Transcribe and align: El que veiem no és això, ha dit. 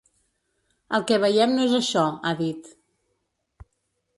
El 0.99 1.03
que 1.11 1.19
veiem 1.25 1.53
no 1.57 1.67
és 1.67 1.75
això, 1.81 2.07
ha 2.25 2.33
dit. 2.41 2.73